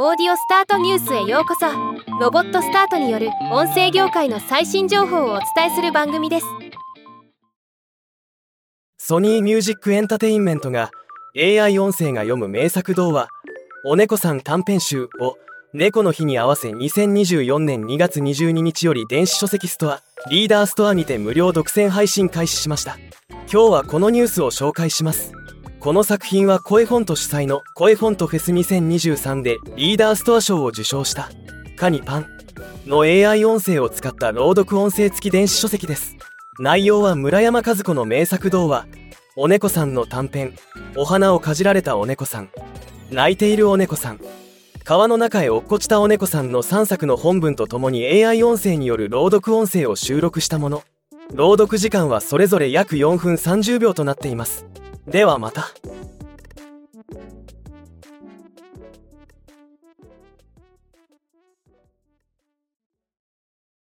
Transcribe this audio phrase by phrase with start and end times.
[0.00, 1.66] オーディオスタートニュースへようこそ。
[2.20, 6.46] ロボットスタートによる音声業界の最新情報をお伝えする番組です。
[8.96, 10.92] ソニーミュージックエンタテインメントが
[11.36, 13.26] AI 音声が読む名作童話
[13.84, 15.36] 「お猫さん短編集」を
[15.72, 22.98] 猫の日に合わせ2024年2月22日より電子書籍ストアリーダーストアにて無料独占配信開始しました。
[23.52, 25.32] 今日はこのニュースを紹介します。
[25.88, 31.30] この作品は声フォント主催の声フォントフェス2023でリーダーストア賞を受賞した。
[31.78, 32.26] カニパン。
[32.84, 36.14] の AI 音声を使った朗読音声付き電子書籍です。
[36.60, 38.86] 内容は村山和子の名作童話
[39.34, 40.52] お猫さんの短編。
[40.94, 42.50] お花をかじられたお猫さん。
[43.10, 44.20] 泣いているお猫さん。
[44.84, 50.82] 川の中へ落っこちたお猫さんの3作の本文とともに AI 音声による朗読音声を収録したもの。
[51.32, 54.66] 朗読時間はそれぞれ約4分30秒となっています。
[55.10, 55.68] ではまた。